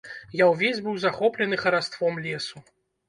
Я 0.39 0.45
ўвесь 0.53 0.79
быў 0.87 0.95
захоплены 1.03 1.61
хараством 1.65 2.21
лесу. 2.25 2.65